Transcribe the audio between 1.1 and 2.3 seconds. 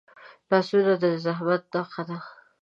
زحمت نښه ده